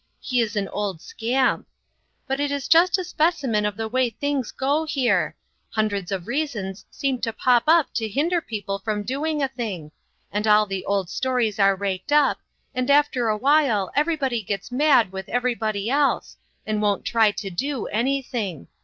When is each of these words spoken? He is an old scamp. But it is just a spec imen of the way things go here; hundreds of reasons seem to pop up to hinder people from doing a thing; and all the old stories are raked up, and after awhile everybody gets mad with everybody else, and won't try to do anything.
He 0.19 0.41
is 0.41 0.55
an 0.55 0.67
old 0.69 0.99
scamp. 0.99 1.67
But 2.25 2.39
it 2.39 2.49
is 2.49 2.67
just 2.67 2.97
a 2.97 3.03
spec 3.03 3.35
imen 3.43 3.67
of 3.67 3.77
the 3.77 3.87
way 3.87 4.09
things 4.09 4.51
go 4.51 4.83
here; 4.85 5.35
hundreds 5.69 6.11
of 6.11 6.25
reasons 6.25 6.87
seem 6.89 7.19
to 7.21 7.31
pop 7.31 7.65
up 7.67 7.93
to 7.93 8.07
hinder 8.07 8.41
people 8.41 8.79
from 8.79 9.03
doing 9.03 9.43
a 9.43 9.47
thing; 9.47 9.91
and 10.31 10.47
all 10.47 10.65
the 10.65 10.83
old 10.85 11.07
stories 11.11 11.59
are 11.59 11.75
raked 11.75 12.11
up, 12.11 12.39
and 12.73 12.89
after 12.89 13.29
awhile 13.29 13.91
everybody 13.95 14.41
gets 14.41 14.71
mad 14.71 15.11
with 15.11 15.29
everybody 15.29 15.87
else, 15.87 16.35
and 16.65 16.81
won't 16.81 17.05
try 17.05 17.29
to 17.33 17.51
do 17.51 17.85
anything. 17.85 18.69